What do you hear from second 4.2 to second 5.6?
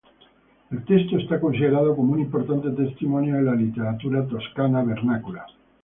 toscana vernácula.